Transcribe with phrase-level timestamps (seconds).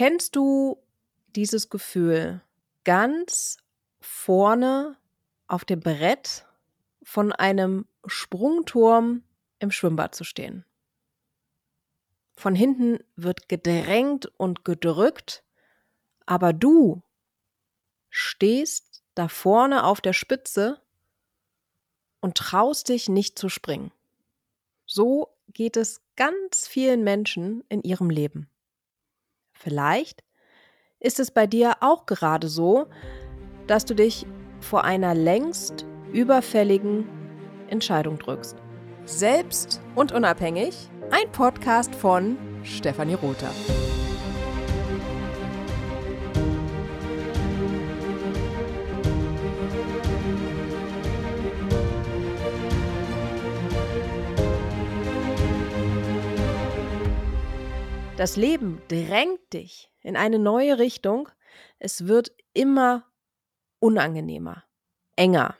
[0.00, 0.82] Kennst du
[1.36, 2.40] dieses Gefühl,
[2.84, 3.58] ganz
[4.00, 4.96] vorne
[5.46, 6.46] auf dem Brett
[7.02, 9.24] von einem Sprungturm
[9.58, 10.64] im Schwimmbad zu stehen?
[12.34, 15.44] Von hinten wird gedrängt und gedrückt,
[16.24, 17.02] aber du
[18.08, 20.80] stehst da vorne auf der Spitze
[22.22, 23.92] und traust dich nicht zu springen.
[24.86, 28.48] So geht es ganz vielen Menschen in ihrem Leben.
[29.62, 30.24] Vielleicht
[31.00, 32.86] ist es bei dir auch gerade so,
[33.66, 34.26] dass du dich
[34.60, 37.06] vor einer längst überfälligen
[37.68, 38.56] Entscheidung drückst.
[39.04, 43.50] Selbst und unabhängig, ein Podcast von Stefanie Rother.
[58.20, 61.30] Das Leben drängt dich in eine neue Richtung.
[61.78, 63.10] Es wird immer
[63.78, 64.62] unangenehmer,
[65.16, 65.56] enger.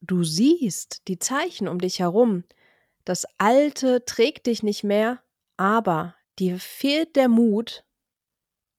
[0.00, 2.44] Du siehst die Zeichen um dich herum.
[3.04, 5.20] Das Alte trägt dich nicht mehr,
[5.56, 7.84] aber dir fehlt der Mut,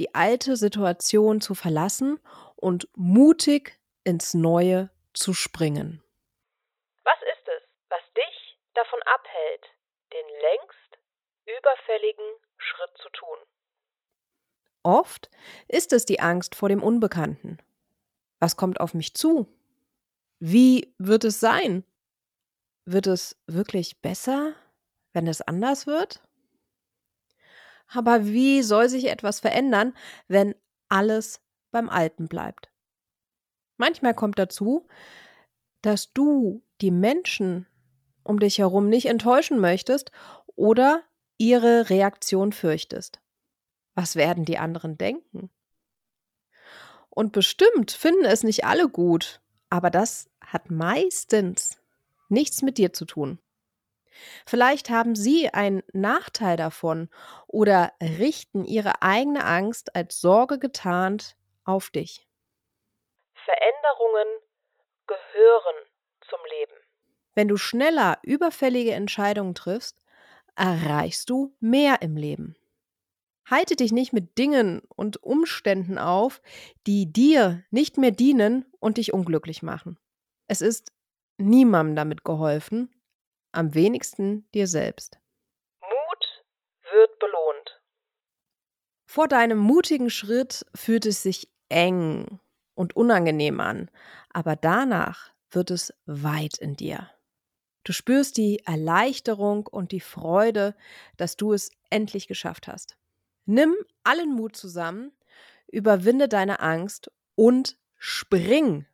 [0.00, 2.18] die alte Situation zu verlassen
[2.56, 6.02] und mutig ins Neue zu springen.
[7.04, 9.66] Was ist es, was dich davon abhält,
[10.12, 10.91] den längst
[11.46, 12.24] überfälligen
[12.56, 13.38] Schritt zu tun.
[14.82, 15.30] Oft
[15.68, 17.58] ist es die Angst vor dem Unbekannten.
[18.40, 19.46] Was kommt auf mich zu?
[20.40, 21.84] Wie wird es sein?
[22.84, 24.54] Wird es wirklich besser,
[25.12, 26.20] wenn es anders wird?
[27.86, 30.54] Aber wie soll sich etwas verändern, wenn
[30.88, 32.72] alles beim Alten bleibt?
[33.76, 34.88] Manchmal kommt dazu,
[35.82, 37.66] dass du die Menschen
[38.24, 40.10] um dich herum nicht enttäuschen möchtest
[40.56, 41.02] oder
[41.42, 43.20] ihre Reaktion fürchtest.
[43.96, 45.50] Was werden die anderen denken?
[47.10, 51.80] Und bestimmt finden es nicht alle gut, aber das hat meistens
[52.28, 53.40] nichts mit dir zu tun.
[54.46, 57.08] Vielleicht haben sie einen Nachteil davon
[57.48, 62.24] oder richten ihre eigene Angst als Sorge getarnt auf dich.
[63.34, 64.28] Veränderungen
[65.08, 65.86] gehören
[66.20, 66.76] zum Leben.
[67.34, 70.01] Wenn du schneller überfällige Entscheidungen triffst,
[70.54, 72.56] erreichst du mehr im Leben.
[73.50, 76.40] Halte dich nicht mit Dingen und Umständen auf,
[76.86, 79.98] die dir nicht mehr dienen und dich unglücklich machen.
[80.46, 80.92] Es ist
[81.38, 82.88] niemandem damit geholfen,
[83.52, 85.18] am wenigsten dir selbst.
[85.80, 86.44] Mut
[86.92, 87.82] wird belohnt.
[89.06, 92.40] Vor deinem mutigen Schritt fühlt es sich eng
[92.74, 93.90] und unangenehm an,
[94.30, 97.10] aber danach wird es weit in dir.
[97.84, 100.76] Du spürst die Erleichterung und die Freude,
[101.16, 102.96] dass du es endlich geschafft hast.
[103.44, 105.12] Nimm allen Mut zusammen,
[105.66, 108.86] überwinde deine Angst und spring.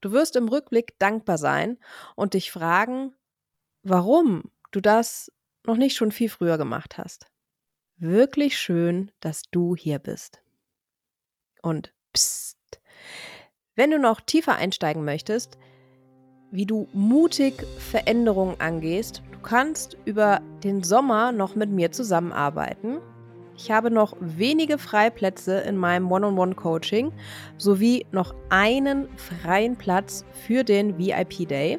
[0.00, 1.78] Du wirst im Rückblick dankbar sein
[2.16, 3.14] und dich fragen,
[3.82, 5.30] warum du das
[5.66, 7.26] noch nicht schon viel früher gemacht hast.
[7.96, 10.42] Wirklich schön, dass du hier bist.
[11.62, 12.80] Und psst,
[13.74, 15.58] wenn du noch tiefer einsteigen möchtest,
[16.50, 19.22] wie du mutig Veränderungen angehst.
[19.32, 22.98] Du kannst über den Sommer noch mit mir zusammenarbeiten.
[23.56, 27.12] Ich habe noch wenige Freiplätze in meinem One-on-One-Coaching
[27.58, 31.78] sowie noch einen freien Platz für den VIP Day.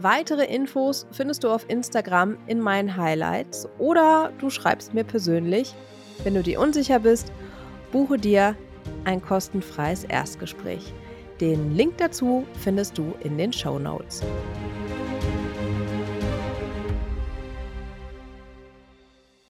[0.00, 5.74] Weitere Infos findest du auf Instagram in meinen Highlights oder du schreibst mir persönlich.
[6.24, 7.32] Wenn du dir unsicher bist,
[7.92, 8.56] buche dir
[9.04, 10.94] ein kostenfreies Erstgespräch.
[11.40, 14.24] Den Link dazu findest du in den Show Notes.